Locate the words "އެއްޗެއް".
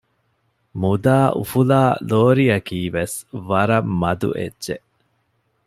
4.37-4.87